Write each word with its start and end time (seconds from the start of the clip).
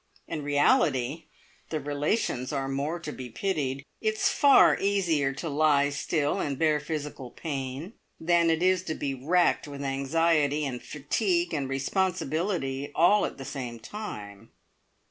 In 0.27 0.41
reality, 0.43 1.25
the 1.69 1.79
relations 1.79 2.51
are 2.51 2.67
more 2.67 2.99
to 2.99 3.11
be 3.11 3.29
pitied. 3.29 3.85
It's 4.01 4.31
far 4.31 4.75
easier 4.79 5.31
to 5.33 5.47
lie 5.47 5.91
still 5.91 6.39
and 6.39 6.57
bear 6.57 6.79
physical 6.79 7.29
pain 7.29 7.93
than 8.19 8.49
it 8.49 8.63
is 8.63 8.81
to 8.85 8.95
be 8.95 9.13
wracked 9.13 9.67
with 9.67 9.83
anxiety, 9.83 10.65
and 10.65 10.81
fatigue, 10.81 11.53
and 11.53 11.69
responsibility 11.69 12.91
all 12.95 13.27
at 13.27 13.37
the 13.37 13.45
same 13.45 13.79
time." 13.79 14.49